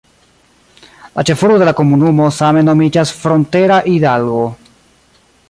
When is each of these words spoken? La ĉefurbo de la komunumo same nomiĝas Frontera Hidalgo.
La 1.17 1.25
ĉefurbo 1.29 1.59
de 1.63 1.67
la 1.69 1.73
komunumo 1.81 2.31
same 2.39 2.65
nomiĝas 2.71 3.13
Frontera 3.21 3.79
Hidalgo. 3.91 4.41